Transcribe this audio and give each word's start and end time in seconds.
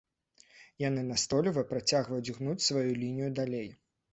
Яны 0.83 1.03
настойліва 1.09 1.65
працягвалі 1.73 2.35
гнуць 2.39 2.67
сваю 2.69 2.89
лінію 3.03 3.29
далей. 3.43 3.69